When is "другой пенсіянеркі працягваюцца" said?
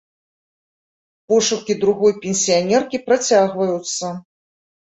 1.83-4.13